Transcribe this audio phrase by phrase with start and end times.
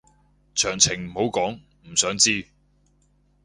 [0.55, 2.47] 詳情唔好講，唔想知